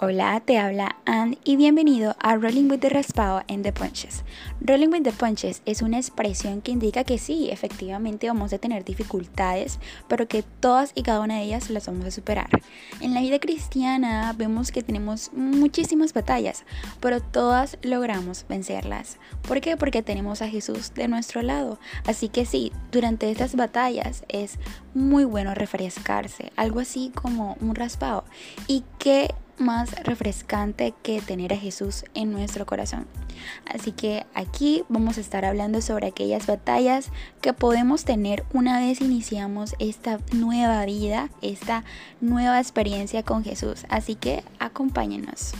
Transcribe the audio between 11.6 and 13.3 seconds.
las vamos a superar. En la